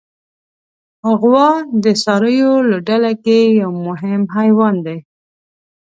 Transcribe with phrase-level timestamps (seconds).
[1.19, 1.49] غوا
[1.83, 4.97] د څارویو له ډله کې یو مهم حیوان دی.